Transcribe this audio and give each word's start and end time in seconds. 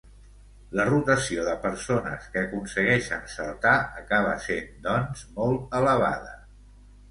La 0.77 0.85
rotació 0.87 1.43
de 1.47 1.53
persones 1.65 2.25
que 2.37 2.41
aconsegueixen 2.47 3.29
saltar 3.35 3.75
acaba 4.01 4.35
sent, 4.49 4.75
doncs, 4.89 5.25
molt 5.39 5.81
elevada. 5.85 6.37